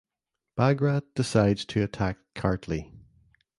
Bagrat 0.57 1.03
decides 1.13 1.63
to 1.65 1.83
attack 1.83 2.17
Kartli. 2.33 2.91